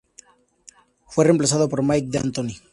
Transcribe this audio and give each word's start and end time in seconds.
Fue 1.05 1.25
reemplazado 1.25 1.69
por 1.69 1.83
Mike 1.83 2.07
D'Antoni. 2.09 2.57